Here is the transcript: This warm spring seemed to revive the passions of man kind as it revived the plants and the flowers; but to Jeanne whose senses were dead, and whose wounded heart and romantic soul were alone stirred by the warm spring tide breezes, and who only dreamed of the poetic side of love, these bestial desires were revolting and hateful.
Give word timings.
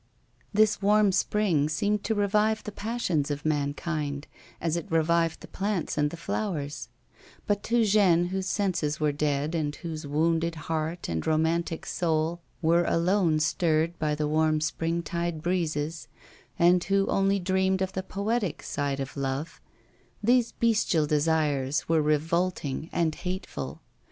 This 0.51 0.81
warm 0.81 1.11
spring 1.11 1.69
seemed 1.69 2.03
to 2.05 2.15
revive 2.15 2.63
the 2.63 2.71
passions 2.71 3.29
of 3.29 3.45
man 3.45 3.75
kind 3.75 4.25
as 4.59 4.75
it 4.75 4.89
revived 4.91 5.41
the 5.41 5.47
plants 5.47 5.95
and 5.95 6.09
the 6.09 6.17
flowers; 6.17 6.89
but 7.45 7.61
to 7.65 7.85
Jeanne 7.85 8.29
whose 8.29 8.47
senses 8.47 8.99
were 8.99 9.11
dead, 9.11 9.53
and 9.53 9.75
whose 9.75 10.07
wounded 10.07 10.55
heart 10.55 11.07
and 11.07 11.27
romantic 11.27 11.85
soul 11.85 12.41
were 12.63 12.83
alone 12.85 13.39
stirred 13.39 13.99
by 13.99 14.15
the 14.15 14.27
warm 14.27 14.59
spring 14.59 15.03
tide 15.03 15.43
breezes, 15.43 16.07
and 16.57 16.83
who 16.85 17.05
only 17.05 17.37
dreamed 17.37 17.83
of 17.83 17.93
the 17.93 18.01
poetic 18.01 18.63
side 18.63 18.99
of 18.99 19.15
love, 19.15 19.61
these 20.23 20.51
bestial 20.51 21.05
desires 21.05 21.87
were 21.87 22.01
revolting 22.01 22.89
and 22.91 23.13
hateful. 23.13 23.83